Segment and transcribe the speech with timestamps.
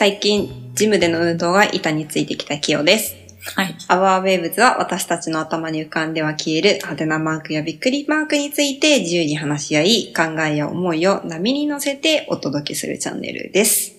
[0.00, 3.16] 最近、ジムでの運動が板についてきたキヨです。
[3.54, 3.76] はい。
[3.86, 13.92] アワーウェーブズは私たちの頭に浮かんでは消える派手なマークやびっくりマークについて自由に話し合い、考えや思いを波に乗せてお届けするチャンネルです。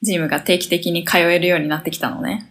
[0.00, 2.48] ジムが定期的に通えるようになってきたのね。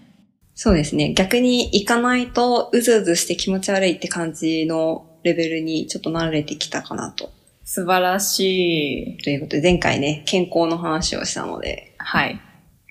[0.54, 1.14] そうですね。
[1.14, 7.32] 逆に行かないとうずうずして気持ち悪いって感じのレベルにちょっと慣れてきたかなと。
[7.64, 9.24] 素晴らしい。
[9.24, 12.42] ということで前回ね、健康の話をしたので、はい。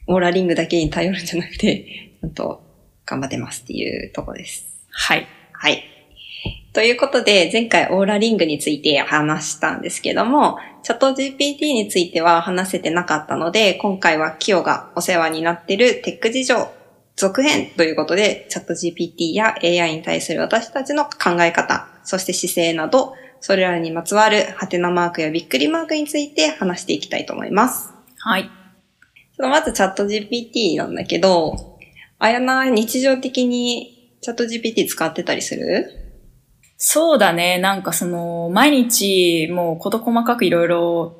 [0.06, 2.62] オーラリングだけに頼るんじゃなくて、ちゃんと
[3.06, 4.66] 頑張ってますっていうとこです。
[4.90, 5.26] はい。
[5.52, 5.84] はい。
[6.72, 16.68] ということで、前回オーラリングについて話したんですけども、チャット GPT については話せてなかったので、今回はキヨがお世話になっているテック事情
[17.16, 27.92] 続編ということで、チャット GPT や AI に対する私たちの考え方、そして姿勢など、それらにまつわるハテナマークやびっくりマークについて話していきたいと思います。
[28.18, 28.63] はい。
[29.38, 31.78] まずチャット GPT なんだけど、
[32.18, 36.00] あやな、日常的にチャット GPT 使ってたりする？
[36.76, 37.58] そうだね。
[37.58, 41.16] なんかその、毎日もう事細かくいろいろ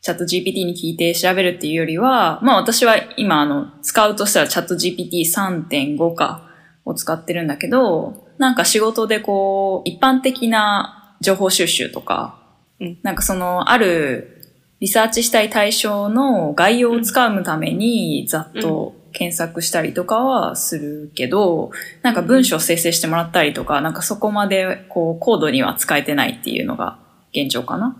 [0.00, 6.48] チャット GPT に聞いて調べるっていうよりは、まあ私は今あの、使うとしたらチャット GPT3.5 か
[6.84, 12.38] を使ってるんだけど、なんか仕事でこう、一般的な情報収集とか、
[12.80, 14.43] うんなんかその、ある
[14.84, 21.70] リサーチしたい対象の概要をつかむためにざっと検索したりとかはするけど、
[22.02, 26.98] なんか文章生成してもらったりとか、なんかそこまでこうコードには使えてないっていうのが
[27.32, 27.96] 現状かな。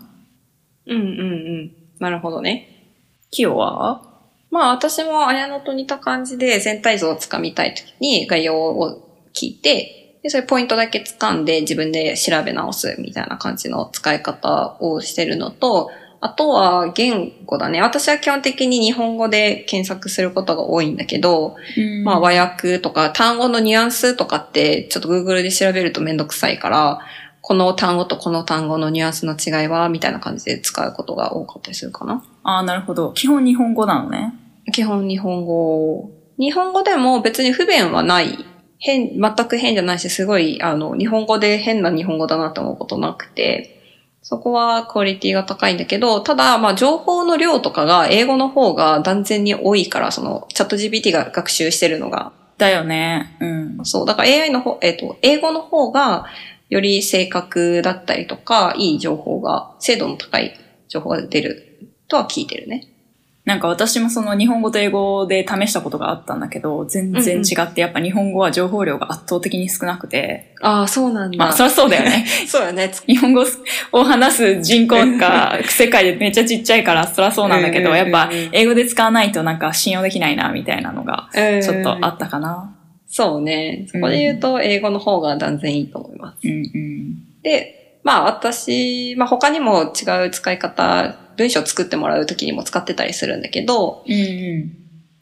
[0.85, 1.03] うんうんう
[1.63, 1.71] ん。
[1.97, 2.93] なるほどね。
[3.31, 4.03] キヨは？
[4.51, 15.89] まあ私も綾野と似た感じで全体像をつかみたいときに概要を聞いて、で、それポイントだけ掴んで自分で調べ直すみたいな感じの使い方をしてるのと、
[16.21, 17.81] あとは言語だね。
[17.81, 21.55] 私は基本的に日本語で検索することが多いんだけど、
[22.03, 26.99] まあ和訳とか単語のニュアンスとかってちょっと Google で調べるとめんどくさいから、
[27.41, 32.23] この単語とこの単語のニュアンスの違いはみたいな感じで使うことが多かったりするかな。
[32.43, 33.13] ああ、なるほど。
[33.13, 34.33] 基本日本語なのね。
[34.73, 36.09] 基本日本語。
[36.39, 38.45] 日本語でも別に不便はない。
[38.79, 43.74] 変、全く変じゃないし、すごい、あの、日本語で変な日本語だなと思うことなくて、
[44.27, 52.33] そこはクオリティが高いんだけど、ただ、まあ、情報の量とかが英語の方が断然に多いから、その、チャット GPT が学習してるのが。
[52.57, 53.37] だよね。
[53.39, 53.85] うん。
[53.85, 56.25] そう、だから AI の方、えっ、と、英語の方が、
[56.69, 60.57] より正確だったりとか、いい情報が、精度の高い
[60.87, 62.94] 情報が出るとは聞いてるね。
[63.45, 71.37] なんか私もその日本語と英語で試したことがあったんだけど、全然違って、やっぱ日本語は情報量が圧倒的に少なくて、ああ、そうなんだ。
[71.37, 72.25] まあそりゃそうだよね。
[72.49, 72.91] そうよね。
[73.05, 73.45] 日本語
[73.91, 82.75] を話す人口が世界でめっちゃちっちゃいから、そりゃそうなんだけど、やっぱ英語で使わないとなんか信用できないな、みたいなのが、ちちょっとあったかな。
[83.07, 83.85] そうね。
[83.91, 86.47] そこで言うと、英語の方が断然いいと思います。
[86.47, 87.41] うんうん。
[87.43, 94.15] で、まあ私、まあ他にも違う使い方、文章作ってもらうときにも使ってたりするんだけど、うんう
[94.65, 94.71] ん。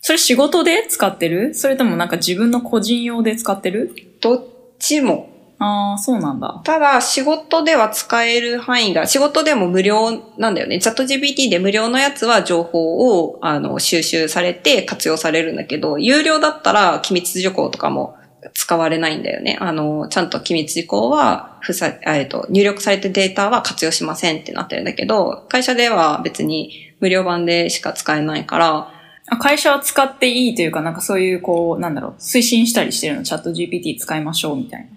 [0.01, 1.53] それ仕事で使ってる？
[1.53, 3.96] それともなんか自分の個人用で使ってる？
[4.22, 4.46] どっ
[4.79, 5.29] ちも。
[5.59, 6.62] ああ、そうなんだ。
[6.66, 10.79] ただ、仕事では使える範囲が、仕事でも無料なんだよね。
[10.79, 18.18] チャット GPT で無料のやつは情報を、あの、収集されて活用されるんだけど、有料だったら機密事項とかも
[18.53, 19.57] 使われないんだよね。
[19.59, 28.91] あの、ちゃんと機密事項は、ふさ、えっと、入力されたデータは活用しませんってなってるんだけど、会社では別に無料版でしか使えないから、
[29.29, 34.87] あ会社は使っていいというか、なんかそういう、こう、なんだろう、推進したりしてるの、チャット GPT 使いましょうみたいな。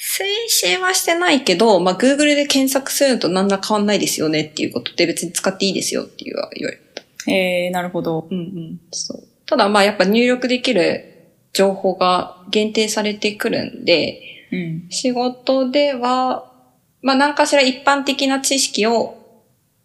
[0.00, 7.30] 推進はしてないけど、まあ、Google で検索するのと何ら変わんないですよねっていうことで別に使っていいですよっていう言われた。
[7.30, 8.26] えー、なるほど。
[8.30, 8.80] うんうん。
[8.92, 9.22] そう。
[9.44, 11.19] ただまあやっぱ入力できる
[11.52, 14.86] 情報が限定されてくるんで、うん。
[14.90, 16.50] 仕事では、
[17.02, 19.16] まあ何かしら一般的な知識を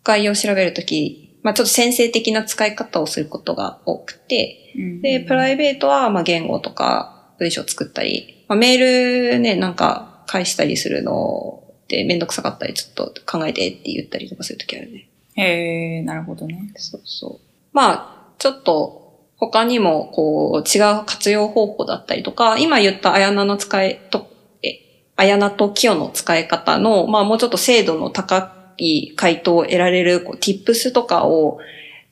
[0.03, 15.09] 概要を調べるとき、まあちょっと先生的な使い方をすることが多くて、うんで、プライベートはまあ言語とか文章を作ったり、まあ、メールね、なんか返したりするのってめんどくさかったりちょっと考えてって言ったりとかするときあるね。
[15.37, 16.71] えー、なるほどね。
[16.77, 17.45] そうそう。
[17.73, 19.04] まあ、ちょっと
[19.47, 24.27] 他にもこう違う活用方法だったりとか、今言ったあやなの使いと、
[24.63, 24.79] え、
[25.15, 31.59] あやなときよの使い方の、まあもうちょっと精度の高い回答を得られるこう tips とかを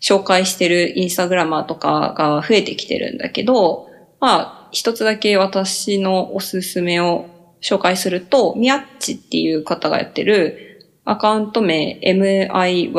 [0.01, 3.87] 紹介してるインスタグラマーとかが増えてきてるんだけど、
[4.19, 7.27] まあ一つだけ私のおすすめを
[7.61, 10.73] 紹介すると、ミヤッチっていう方がやってる
[11.05, 12.93] アカウント名 MIYACHI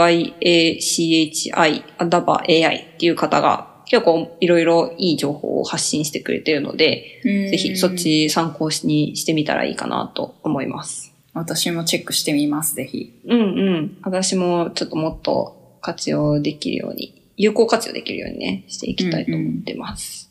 [1.98, 7.94] アンダーバー AI っていう方が結構いろいろいい情報を発信してくれてるので、ぜひそっ。
[7.94, 11.14] ち参考にしてみたらいいかなと思います。
[11.32, 13.12] 私もチェックしてみます、ぜひ。
[13.24, 13.98] うんうん。
[14.02, 20.28] 私もちょっともっと活用できるように、有効活用できるようにね、していきたいと思ってます。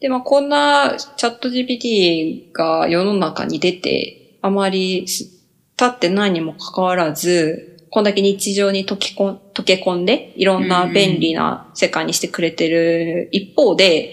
[0.00, 5.30] で、まあこんなチャット GPT が世の中に出て、あまりす
[5.76, 14.12] 経ってないにもかかわらず、こんだけ日常に溶け込ん溶け込んで、いろんな便利な世界にしてくれてる一方で、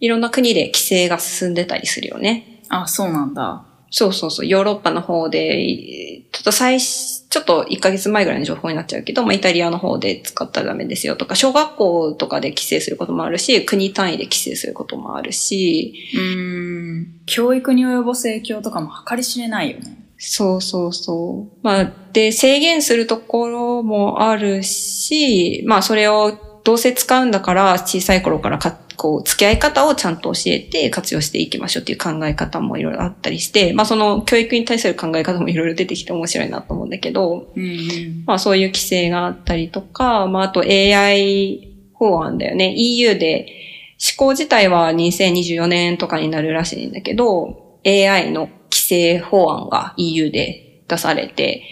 [0.00, 2.60] いろんな国で規制が進んでたりするよね。
[2.68, 3.64] あ、そうなんだ。
[3.90, 17.20] そうそうそう、ヨーロッパの方で、ちょっと最初、ちょっと1ヶ月前ぐらいの情報になっちゃうけど、まあ、イタリアの方で使ったらダメですよとか、小学校とかで規制することもあるし、国単位で規制することもあるし、うーん。
[17.24, 20.05] 教育に及ぼす影響とかも計り知れないよね。
[20.18, 21.58] そうそうそう。
[21.62, 38.24] まあ、で、制限するところもあるし、まあ、それをどうせ使うんだから、小さい頃からか、こう、付き合い方をちゃんと教えて活用していきましょうっていう考え方もいろいろあったりして、まあ、その教育に対する考え方も いろいろ出てきて面白いなと思うんだけど、うんうん。
[38.26, 42.72] まあ、そういう規制があったりとか、まあ、あと AI 法案だよね。
[42.74, 43.52] EU で、
[43.98, 51.62] 施行自体は2024年とかになるらしいんだけど、AI の規制法案が EU で出されて、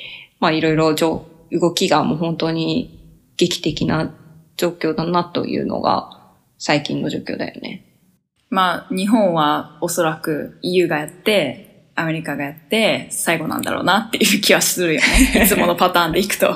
[0.40, 4.14] まあいろいろ動きがもう本当に劇的な
[4.56, 7.84] 状況だなというのが最近の状況だよね。
[8.50, 15.00] まあ、日本はおそらく EU がやって、アメリカがやって、最後なんだろうなっていう気はするよ
[15.34, 15.43] ね。
[15.44, 16.55] いつものパターンでいくと。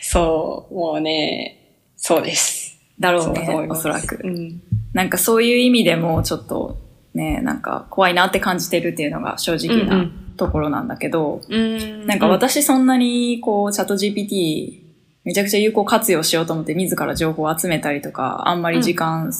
[0.00, 2.76] そう、もうね、そうです。
[2.98, 4.20] だろうねそうだと思い、ますおそらく。
[4.24, 4.62] うん。
[4.92, 6.76] なんかそういう意味でもちょっと
[7.14, 10.12] ね、なんか怖いなって感じてるっていうのが正直うんうなん。
[10.36, 12.06] ところなんだけど、うん。
[12.06, 14.80] なんか私そんなにこうチャット GPT
[15.24, 19.30] めちゃくちゃ有効活用しようと思って自ら情報を集めたりとか、あんまり時間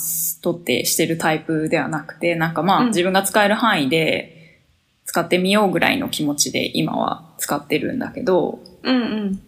[0.43, 2.87] 取ってしてるタイプではなくて、なんかまあうん。
[2.89, 4.61] 自分が使える範囲で
[5.07, 9.43] 使ってみようぐらいの気持ちで今は使ってるんだけど、うんうん。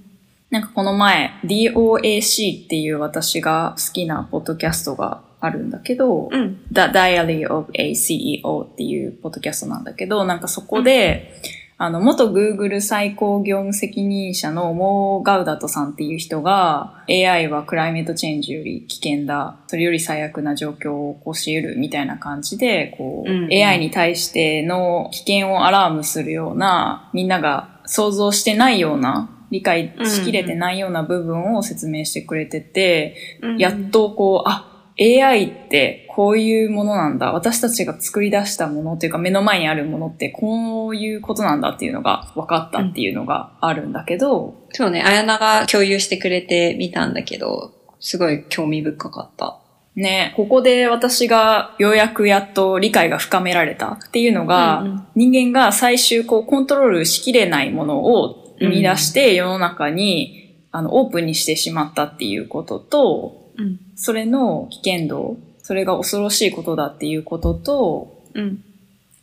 [0.51, 6.61] なんかこの前 DOAC っていう私が好きなポッドキャストがあるんだけど、うん。
[6.73, 11.41] The Diary of a CEO っていうポッドキャストなんだけど、なんかそこで、
[11.77, 23.53] あの、元 Google 最高業務責任者のモー・ガウダトさんっていう人が、AI はクライメートチェンジより危険だ、それより最悪な状況を起こし得るみたいな感じで、こう、うんうん。
[23.53, 33.59] AI に対しての危険をアラームするような、みんなが想像してないような、理解しきれてないような部分を説明してくれてて、うん。
[33.59, 37.33] やっとこう、あ、AI ってこういうものなんだ。
[37.33, 49.59] 私たちが作り出したものっていうか目の前にあるものってこういうことなんだっていうのが分かったっていうのがあるんだけど、そうね、綾菜が共有してくれてみたんだけど、すごい興味深かった。
[49.97, 63.84] ね、ここで私がようやくやっと理解が深められたっていうのが、うんうん人間が最終こうコントロールしきれないものを生み出して世の中に、あのオープンにしてしまったっていうことと、うん。
[63.97, 68.65] それの危険度、それが恐ろしいことだっていうことと、うん。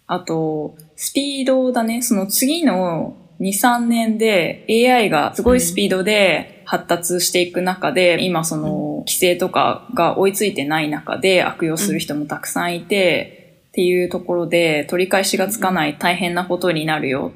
[0.07, 2.01] あと、スピードだね。
[2.01, 13.37] その次の2、3年で AI がすごいスピードで発達していく中で、今その規制とかが追いついてない中で悪用する人もたくさんいて、
[13.69, 17.31] っていうところで取り返しがつかない大変なことになるよ。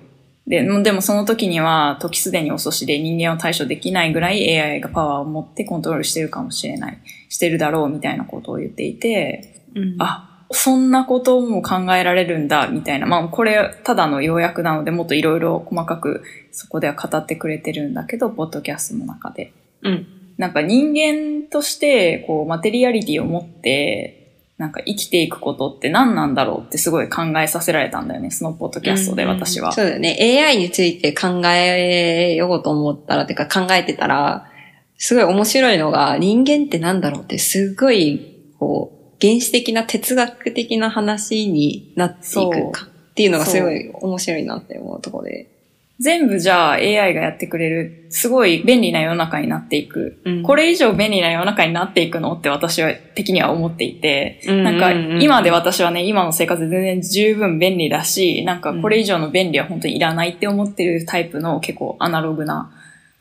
[0.47, 6.97] で、もでもその時には時すでに遅しで人間を対処できないぐらい AI がパワーを持ってコントロールしてるかもしれない。
[7.35, 13.07] してるだろうみたいなことを言っていて、うん、あ、そんなことも考えられるんだ、みたいな。
[13.07, 19.51] まあ、これ、ただの要約なので、もっといろいろ細かくそこでは語ってくれてるんだけど、ポッドキャストの中で。
[19.81, 20.07] うん。
[20.37, 24.21] なんか人間として、こう、マテリアリティを持って、
[24.57, 29.73] なんか生きていくことって何なんだろうってすごい考えさせられたんだよね、そのポッドキャストで私は。
[29.73, 30.17] そうだよね。
[30.47, 34.49] AI について考えようと思ったら、てか考えてたら、
[34.97, 45.51] すごい面白いのが、人間ってなんだろうってすごい、こう、原始的な哲学的な話になっていくかっていうのがすごい面白いなって思うところで。
[45.97, 50.19] 全部じゃあ AI がやってくれる、すごい便利な世の中になっていく。
[50.25, 62.71] うんこれ以上便利な世の中になっていくのって私は的には思っていて、うんなんかうんうん今で私はね、今の生活で全然十分便利だし、なんかこれ以上の便利は本当にいらないって思ってるタイプの結構アナログな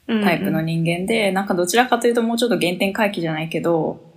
[0.07, 4.13] タイプの人間で、なんかどちらかというともうちょっと原点回帰じゃないけど、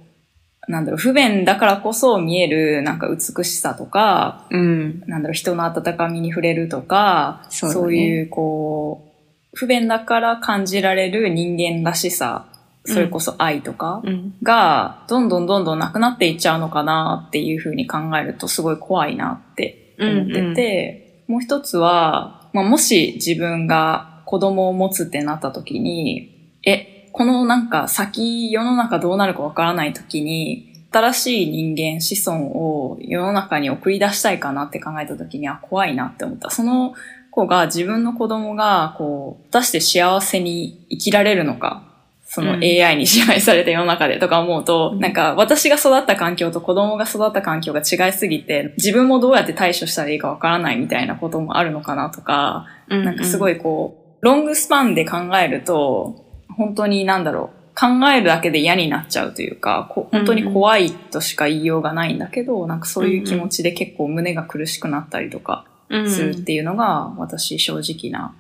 [0.68, 5.04] なんだろう、不便だからこそ見えるなんか美しさとか、うん。
[5.08, 9.14] なんだろう、人の温かみに触れるとか、そうだねそういう、こ
[9.54, 12.48] う、不便だから感じられる人間らしさ、
[12.86, 14.34] それこそ愛とかうん。
[14.44, 36.50] が、どんどんどんどんなくなっていっちゃうのかなっていうふうに考えるとすごい怖いなって思ってて、もう一つは、まあ、もし自分が子供を持つってなった時に、え、このなんか先世の中どうなるかわからない時に、新しい人間、子孫を世の中に送り出したいかなって考えた時には怖いなって思った。
[36.50, 36.94] その
[37.32, 41.84] 子が自分の子供が、こう、果たして幸せに生きられるのか、
[42.26, 53.54] そのうん AI に支配された世の中でとか思うと、うんなんか私が育った環境と子供が育った環境が違いすぎて、自分もどうやって対処したらいいかわからないみたいなこともあるのかなとか、なんかすごい。
[53.54, 68.36] いこう、ロングスパンで考えると、本当になんだろう、考えるだけで嫌になっちゃうというか、こ本当に怖いとしか言いようがないんだけど、なんかそういう気持ちで結構胸が苦しくなったりとかうんするっていうのが、私正直な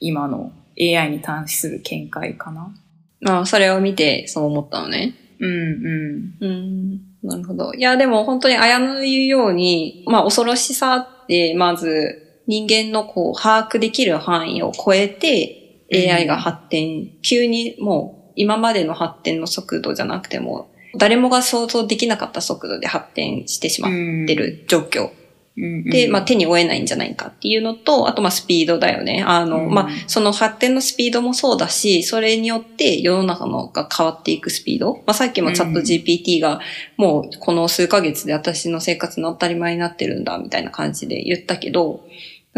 [0.00, 2.74] 今の AI に対する見解かな。
[3.20, 5.14] まあ、それを見てそう思ったのね。
[5.40, 6.46] うんうん。
[6.46, 7.00] うん。
[7.22, 7.72] なるほど。
[7.72, 23.90] いや、でも本当に綾野の言うように、まあ恐ろしさって、まず人間のこう、把握できる範囲を超えて、うん AI が発展、急にもう今までの発展の速度じゃなくても、誰もが想像できなかった速度で発展してしまっ
[24.26, 25.10] てる状況。
[25.56, 25.84] うん。
[25.84, 29.22] で、まあ手に負えないんじゃないかっていうのと、あとまあスピードだよね。
[29.26, 34.94] あの、うんまあその発展のスピードもそうだし、それによって世の中のが変わっていくスピード。
[35.06, 36.60] まあさっきもチャット GPT が
[36.96, 42.04] もうこの数ヶ月で私の生活の当たり前になってるんだみたいな感じで言ったけど、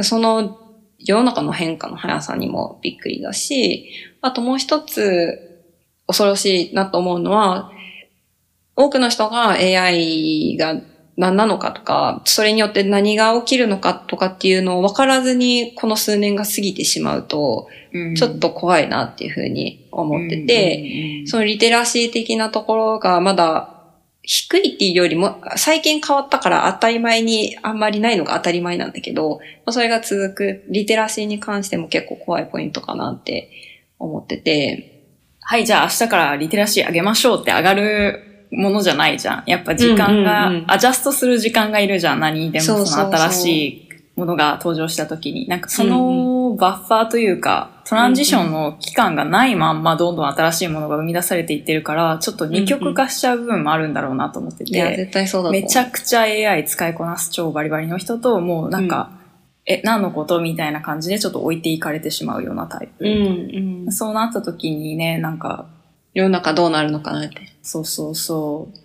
[0.03, 0.59] その
[0.99, 3.91] 世の中の変化の速さにもびっくりだし、
[4.23, 5.65] あともう一つ
[6.07, 7.71] 恐ろしいなと思うのは、
[8.75, 10.75] 多くの人が AI が
[11.17, 18.15] 何なのかとか、それによって何が起きるのかとかっていうのを分からずにこの数年が過ぎてしまうと、うん。
[18.15, 21.26] ちょっと怖いなっていうふうに思ってて、うん。
[21.26, 23.75] そのリテラシー的なところがまだ
[24.26, 33.50] 低いっていうよりも、最近変わったから当たり前にあんまりないのが当たり前なんだけど、まあそれが続く、リテラシーに関しても結構怖いポイントかなって
[34.00, 35.04] 思ってて、
[35.40, 39.45] はい、じゃあ明日からリテラシー上げましょうって上がるものじゃないじゃん。
[39.47, 42.21] やっぱ時間が、うんうんうんアジャストする時間がいるじゃん。
[42.21, 45.47] 何にでもその新しいものが登場した時に。
[45.47, 55.51] なんかそのバッファーというか、トランジションの期間がないまんまどんどん新しいものが生み出されていってるから、ちょっと二極化しちゃう部分もあるんだろうなと思っていや、て、絶対そうだ。
[55.51, 59.11] めちゃくちゃ AI 使いこなす超バリバリの人と、もうなんか、
[59.67, 63.05] え、何のことみたいな感じでちょっと置いていかれてしまうようなタイプ。
[63.05, 63.93] うん、うん。
[63.93, 65.67] そうなった時にね、なんか、
[66.15, 67.53] 世の中どうなるのかなって。
[67.63, 68.79] そうそうそう。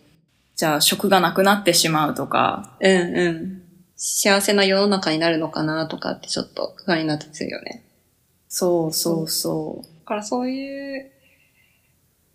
[0.56, 3.61] じゃあ、職がなくなってしまうとか、うんうん。
[4.04, 7.84] 幸せな世の中になるのかなとかってちょっと不安になってくるよね。
[8.48, 11.12] そうそうそだからそういう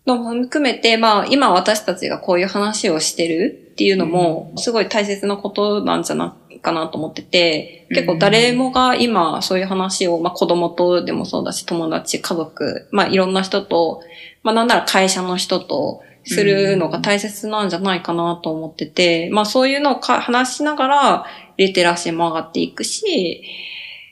[0.05, 14.01] のも含めて、まあ今私たちがこういう話をしてるっていうのもすごい大切なことなんじゃないかなと思ってて、結構誰もが今そういう話を、まあ子供とでもそうだし友達、家族、まあいろんな人と、
[14.41, 21.25] まあなんなら会社の人とするのが大切なんじゃないかなと思ってて、まあそういうのをか話しながら
[21.57, 23.43] リテラシーも上がっていくし、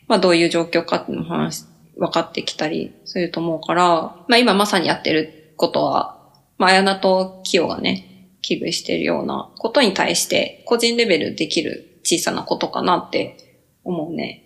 [0.08, 1.66] まあどういう状況かっていうのも話、
[1.98, 3.84] 分かってきたりすると思うから、
[4.28, 6.18] まあ今まさにやってることは、
[6.58, 8.12] まあ綾菜とキヨがね、
[8.42, 13.38] 危惧してるようなことに対して個人レベルできる小さなことかなって
[13.84, 14.44] 思うね。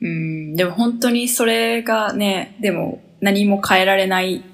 [0.00, 0.06] う。
[0.06, 4.44] うん、でも本当にそれがね、でも何も変えられない、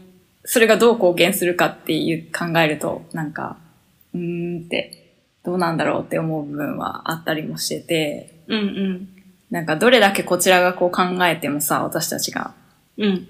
[0.45, 3.59] それがどう貢献するかっていう考えると、なんか、
[4.15, 5.00] うーんって、
[5.45, 9.09] どうなんだろうって思う部分はあったりもしてて、うんうん。
[9.51, 12.53] なんかどれだけこちらがこう考えてもさ、私たちが、
[12.99, 13.27] うん。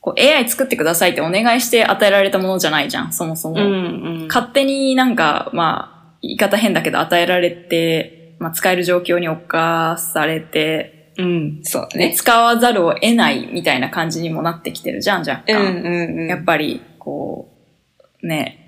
[0.00, 3.56] こう AI 作ってくださいってお願いして与えられたものじゃないじゃん、そもそも。
[3.56, 4.28] うんうん。
[4.28, 11.60] 勝手になんか、まあ、言い方変だけど与えられて、まあ、使える状況に侵されて、うん。
[11.62, 12.14] そうね。
[12.14, 15.54] 使わざるを得ないみたいな感じにもなってきてるじゃん、若干。
[15.54, 16.28] うんうんうん。
[16.28, 17.48] やっぱり、こ
[18.22, 18.65] う、ね、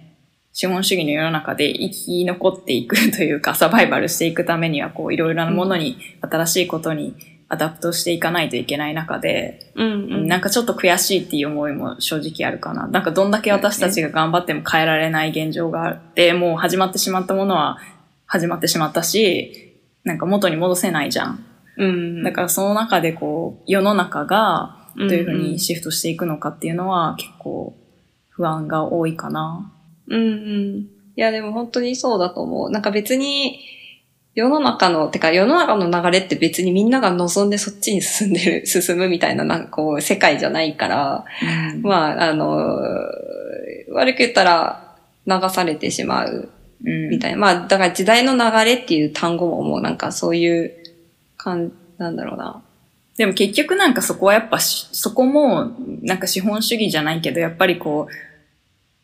[0.52, 7.14] 資本主義の世の中で生き残っていくというか、サバイバルしていくためには、こう、いろいろなものに、新しいことに
[7.48, 10.28] adapt していかないといけない中で、うんうん。
[10.28, 12.86] なんかちょっと悔しいっていう思いも正直あるかな。
[12.88, 17.78] なんかどんだけ私たちが頑張っても変えられない現状があって、もう始まってしまったものは
[18.26, 21.44] 始まってしまったし、なんか元に戻せないじゃん。
[21.76, 22.22] うん。
[22.22, 27.76] だからその中でこう、世の中がらどういうふうにシフトしていくのかっていうのは結構
[28.28, 29.72] 不安が多いかな。
[30.08, 30.76] うんうん。
[31.16, 32.70] いや、でも本当にそうだと思う。
[32.70, 33.60] なんか別に、
[34.34, 41.24] 世の中の、てか世の中の流れって別にみんなが望んでそっちに進んでる、進むみたいな、なんかこう、世界じゃないから、
[41.74, 42.78] うんまあ、あの、
[43.90, 44.96] 悪く言ったら
[45.26, 46.50] 流されてしまう
[46.84, 47.38] うんみたいな。
[47.38, 50.72] まあ、だから時代の流れっていう単語ももうなんかそういう、
[51.36, 52.62] かん、なんだろうな。
[53.16, 55.72] でも結局なんかそこはやっぱし、そこも
[56.02, 58.27] なんか資本主義じゃないけど、やっぱりこう、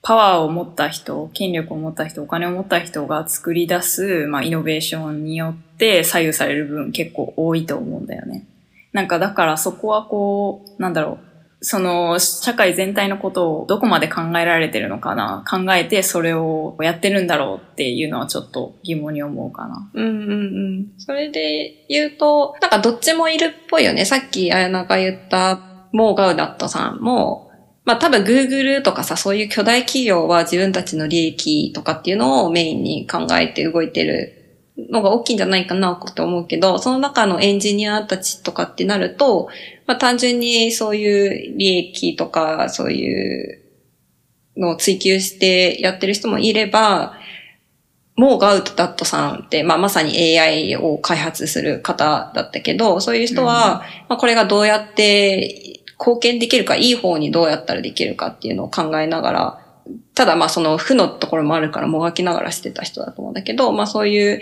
[0.05, 8.47] パワーを持った人、権力を持った人、お金を持った人が作り出す、まあ、イノベーションによって左右される分結構多いと思うんだよね。
[8.93, 11.19] なんかだからそこはこう、なんだろ
[11.61, 19.91] う、その社会全体のことをどこまで考えられてるのかな、考えてそれをやってるんだろうっていうのはちょっと疑問に思うかな。
[19.95, 20.35] うんうんう
[20.83, 20.87] ん。
[20.99, 24.05] それで言うと、なんかどっちもいるっぽいよね。
[24.05, 25.61] さっき綾菜が言った
[25.93, 27.51] モーガウダットさんも、
[27.85, 39.49] まあ多分 Google とかさ、そういう巨大企業は自分たちの利益とかっていうのをメインに考えて動いてるのが大きいんじゃないかなと思うけど、その中のエンジニアたちとかってなると、
[39.87, 43.61] まあ単純にそういう利益とか、そういう
[44.57, 47.19] のを追求してやってる人もいれば、
[48.17, 59.61] モーガウトダットさんって、まあ、まさに AI を開発する方だったけど、そういう人は、まあ、これがどうやって貢献できるか、いい方にどうやったらできるかっていうのを考えながら、
[60.15, 64.41] ただまあその負のところもあるからもがきながらしてた人だと思うんだけど、まあそういう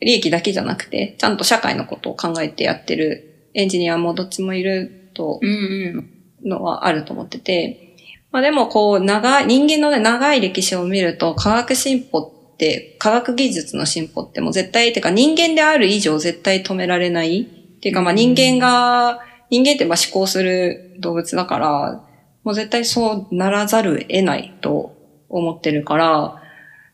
[0.00, 6.48] 利益だけじゃなくて、ちゃんと社会のことを考えてやってるエンジニアもどっちもいるとうんう。
[6.48, 7.96] のはあると思ってて、
[8.30, 12.18] まあでもこう、長い、人間のね、長い歴史を見ると、科学進歩
[12.54, 17.42] って、科学技術の進歩ってもう絶対、てか人間である以上絶対止められない。
[17.42, 17.44] っ
[17.80, 19.20] ていうかまあ人間が、
[19.52, 22.02] 人間ってまあ思考する動物だから、
[22.42, 24.96] もう絶対そうならざる得ないと
[25.28, 26.42] 思ってるから、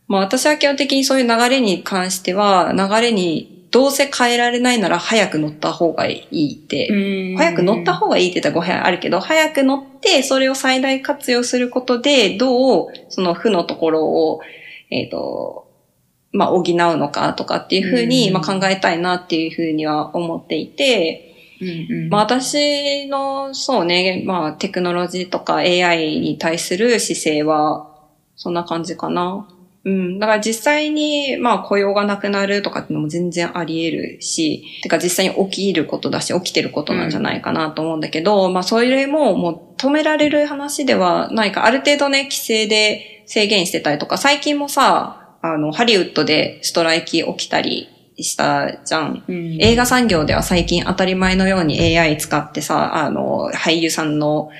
[0.08, 6.88] まあ私は基本的にそういう流れに関しては、流れにどうせ変えられないなら早く乗った方がいいって。
[6.88, 7.36] うん。
[7.36, 14.40] 早く乗った方がいいって言ったら語弊あるけど、早く乗って、それを最大活用することで、どう、その負のところを、
[14.90, 15.68] えっ、と、
[16.32, 18.34] まあ、補うのかとかっていうふうに、うん。
[18.34, 21.27] まあ、考えたいなっていうふうには思っていて、
[21.60, 27.88] うんうんまあ、私の、そうね、まあ、テクノロジーとか AI に対する姿勢は、
[28.36, 29.48] そんな感じかな。
[29.84, 30.18] うん。
[30.18, 47.88] だから実際に、まあ雇用がなくなるとかっていうのも全然あり得るし、てか実際に起きることだし、起きてることなんじゃないかなと思うんだけど、まあそれももう止められる話ではないか、ある程度ね、規制で制限してたりとか、最近もさ、あの、ハリウッドでストライキ起きたり
[48.20, 49.24] したじゃん。
[49.26, 54.50] うん映画産業では最近当たり前のように AI 使ってさ、あの、俳優さんの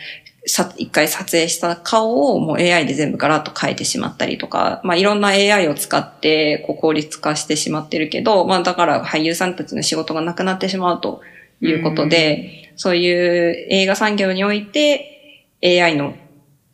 [0.47, 11.21] さ一回撮影した顔をもう AI で全部ガラッと変えてしまったりとか、まあいろんな AI を使ってこう効率化してしまってるけど、まあだから俳優さんたちの仕事がなくなってしまうと
[11.61, 16.15] いうことで、そういう映画産業において AI の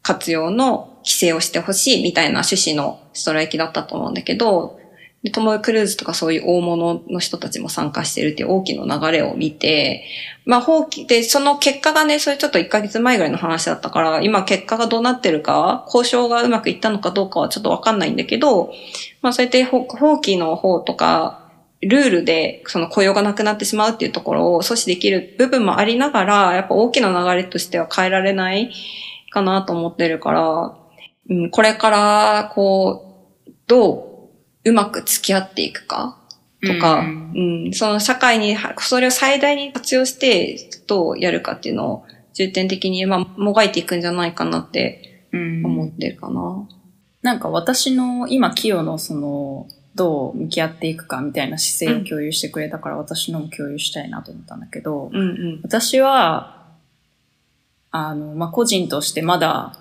[0.03, 4.79] 活用の規制をしてほしいみたいな趣旨のストライキだったと思うんだけど、
[5.25, 10.05] で、トム・クルーズとかそういう大物の人たちも参加してるっていう大きな流れを見て、
[10.45, 18.75] まあ放棄で、その結果がね、それちょっと1ヶ月前ぐらいの話だったから、今結果がどうなってるか、交渉がうまくいったのかどうかはちょっとわかんないんだけど、
[19.23, 21.41] まあそうやって放棄の方とか、
[21.81, 28.71] ルールでその雇用がなくなってしまうっていうところを阻止できる部分もありながら、やっぱ大きな流れとしては変えられない
[29.31, 30.75] かなと思ってるから、
[31.31, 33.07] うん、これから、こ
[33.49, 34.14] う、どう
[34.65, 36.19] うまく付き合っていくか？
[36.67, 37.69] とか、ううん。
[37.69, 45.67] ん、その社会に、それを最大に活用して、どうやるかっていうのを重点的に、まあ、もがいていくんじゃないかなってうん。
[45.67, 46.69] 思ってるかな。
[47.23, 55.23] なんか私の今、キヨのその、どう向き合っていくかみたいな姿勢を共有してくれたから、私のも共有したいなと思ったんだけど、うんう
[55.59, 55.61] ん。
[55.63, 56.67] 私は、
[57.91, 59.79] あの、まあ、個人としてまだ、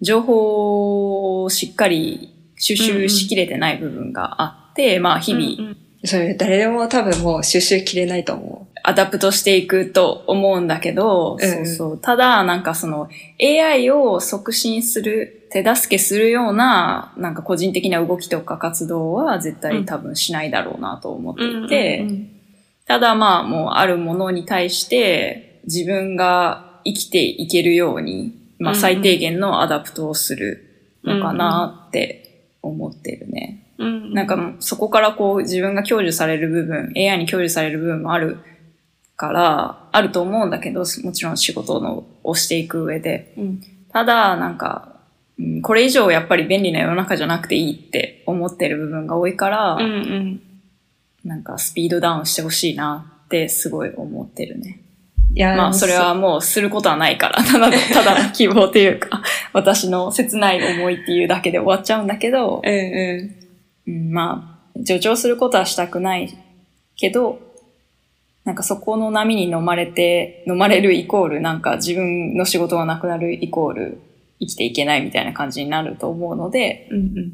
[0.00, 5.76] 情報をしっかり収集しきれてない部分があって、まあ、日々、うんうん。
[6.04, 11.98] それ誰でも多分もう収集きれないと思 adapt していくと思うんだけど、うんそうそう。
[11.98, 13.08] ただ、なんかその
[13.40, 21.66] AI を促進する、手助けするような、なんか個人的な動きとか活動は絶対多分しないだろうなと思ってう。
[21.66, 22.06] いて、
[22.86, 28.80] ただまあもうあるものに対して自分が生きていけるように、まあうんうん。
[28.80, 32.19] 最低限の adapt をするのかなって
[32.62, 33.66] 思ってるね。
[33.78, 38.38] うんなんかそこからこう自分が享受される部分、AI に享受される部分もある
[39.16, 43.34] から、あると思うんだけど、もちろん仕事のをしていく上で。
[43.36, 43.60] うん
[43.92, 45.00] ただ、なんか、
[45.36, 50.42] うんこれ以上やっぱり便利な世の中じゃなくていいって思ってる部分が多いから、うんうん。
[51.24, 54.80] なんかスピードダウンしてほしいなってすごい思ってるね。
[55.32, 63.30] いやまあそれはもうすることはないから、 ただの、ただの希望というか、私の切ない思いっていうだけで終わっちゃうんだけど、うんう
[63.86, 66.32] うん、まあ、助長することはしたくない
[66.96, 67.38] けど、
[68.44, 74.00] なんかそこの波に飲まれて、飲まれるイコール、なんか自分の仕事がなくなるイコール、
[74.40, 76.94] 生きていけないみたいな感じになると思うので、ん。
[76.94, 77.32] うんうん。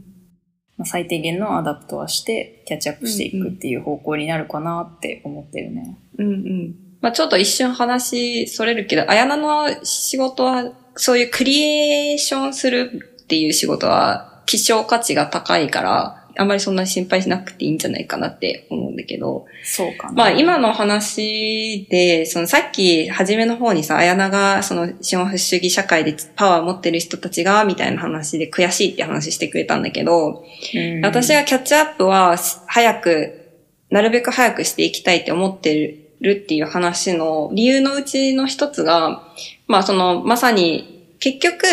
[0.76, 5.96] まあ、最低限の adapt はして、キャッチアップしていくっていう方向になるかなって思ってるね。
[6.18, 6.85] うんうん。
[7.06, 12.90] まあちょっと一瞬話それるけど、あやなの仕事は、そういうクリエーションする
[13.22, 20.14] っていう仕事は、希少価値が高いから、あんまりそんなに心配しなくていいんじゃないかなって思うんだけど、そうかな。
[20.14, 30.42] まあ今の話で、そのさっき初めの方にさ、あやながその資本主義社会でパワー持ってる人たちが、みたいな話で悔しいって話してくれたんだけど、
[30.74, 33.42] うん私はキャッチアップは早く、
[33.90, 39.22] なるべく早くしていきたいって思ってるっていう話の理由のうちの一つが、
[39.66, 41.64] まあその、まさに結局、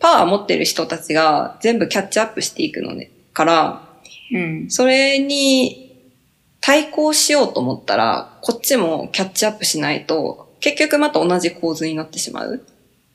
[0.00, 3.10] パワー持ってる人たちが全部キャッチアップしていくのね。
[3.32, 3.88] から、
[4.32, 4.70] うん。
[4.70, 5.90] それに
[6.60, 12.64] 対抗しようと思ったら、こっちもキャッチアップしないと、結局また同じ構図になってしまう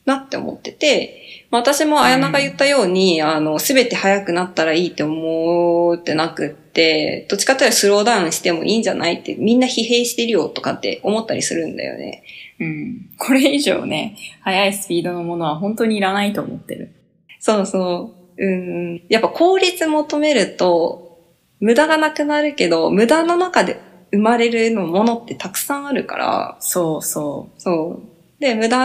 [0.06, 12.24] なって思ってて、まあ私も綾菜が言ったように、あの、すべて早くなったらいいって思ってなくって、どっちかというとスローダウンしてもいいんじゃないって、みんな疲弊してるよとかって思ったりするんだよね。
[12.60, 13.10] うん。
[13.18, 16.92] これ以上ね、速いスピードのものは本当にいらないと思ってる。
[17.40, 18.46] そうそう。
[18.46, 19.02] うん。
[19.10, 21.20] やっぱ効率求めると、
[21.60, 23.80] 無駄がなくなるけど、無駄の中で
[24.12, 28.15] 生まれるのものってたくさんあるから、そうそそう。
[28.46, 28.78] で、無駄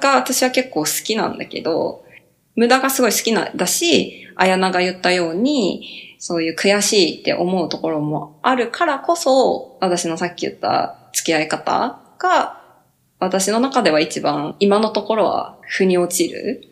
[0.00, 2.06] が私は結構好きなんだけど、
[2.56, 12.62] 無駄がすごい好きな、だし、綾菜が言ったように、そういう悔しいって思うところもあるからこそ、私のさっき言った付き合い方が、
[13.18, 16.62] 私の中では一番、今のところは腑に落ちる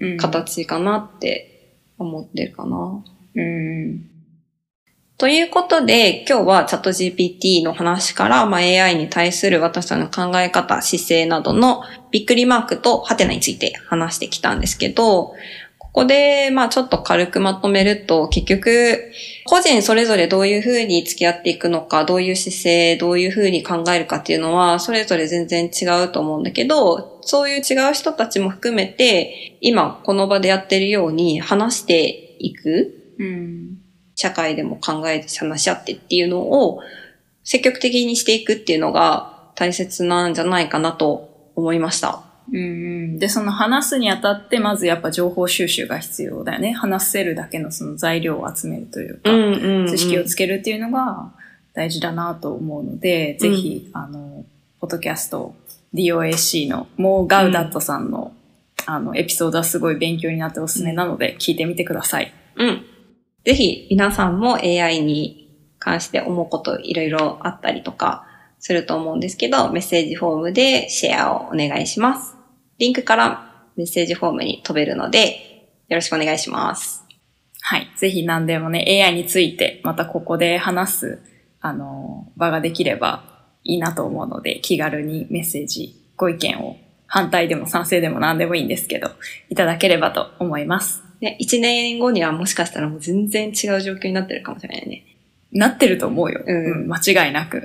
[0.00, 0.06] う。
[0.06, 0.16] うん。
[0.16, 3.04] 形かなって思ってるかな。
[3.36, 4.10] うん。
[5.22, 15.34] ということで、今日はチャット GPT の話から、まあ、AI に対する私たちの考え方、姿勢などのびっくりマークとハテナについて話してきたんですけど、
[15.78, 19.12] ここで、まあちょっと軽くまとめると、結局、
[19.46, 33.81] 個人それぞれどういうふうに付き合っていくのか、どういう姿勢、どういうふうに考えるかっていうのは、それぞれ全然違うと思うんだけど、そういう違う人たちも含めて、今この場でやってるように話していくうん。
[34.22, 36.80] 社会でも考えて話し合ってっていうのを
[37.42, 42.22] 積極的にしていくっていうのが大切なんじゃないかなと思いました。
[42.52, 42.60] うんう
[43.14, 43.18] ん。
[43.18, 46.72] で、その話すにあたって、まずやっぱ情報収集が必要だよね。
[46.72, 51.32] 話せるだけのその材料を集めるというか、ん知識をつけるっていうのが
[51.74, 54.44] 大事だなと思うので、ぜひ、あの、
[54.80, 55.54] ポッドキャスト
[55.94, 58.32] DOAC のモー・ガウダットさんの、
[58.86, 62.32] あの、エピソードはすごい勉強になっておすすめなので、聞いてみてください。
[62.56, 62.91] うん。
[63.44, 68.24] ぜひ皆さんも AI に関して思うこといろいろあったりとか
[68.60, 72.36] すると思うんですけど、メッセージフォームでシェアをお願いします。
[72.78, 77.04] リンクからメッセージフォームに飛べるので、よろしくお願いします。
[77.60, 77.90] はい。
[77.96, 81.22] ぜひ何でもね、AI について、またここで話す、
[81.60, 83.24] あの、場ができれば
[83.64, 86.76] いいなと思うので、気軽にメッセージ、ご意見を、
[87.06, 89.10] 反対でも賛成でも何でもいいんですけど、
[89.50, 91.02] いただければと思います。
[91.22, 95.04] ね、1年後にはもしかしたらもう全然違う状況になってるかもしれないね。
[95.52, 96.42] なってると思うよ。
[96.44, 97.58] うん間違いなく。
[97.58, 97.62] っ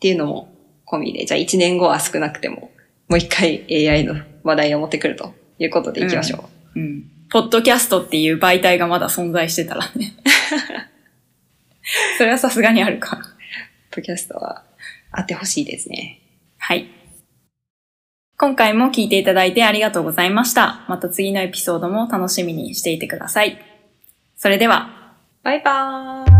[0.00, 0.52] ていうのも
[0.86, 2.72] 込みで、じゃあ1年後は少なくても、
[3.08, 6.80] もう一回 AI の話題を持ってくるということでいきましょう。
[6.80, 7.04] うん。
[7.30, 10.14] ポッドキャストっていう媒体がまだ存在してたらね。
[12.18, 13.16] それはさすがにあるか。
[13.16, 13.26] ポッ
[13.96, 14.64] ドキャストは
[15.12, 16.20] あってほしいですね。
[16.58, 16.88] はい。
[18.38, 20.84] 今回も聞いていただいてありがとうございました。
[20.88, 23.58] また次のエピソードも楽しみにしていてください。
[24.36, 25.14] それでは。
[25.42, 26.35] バイバーイ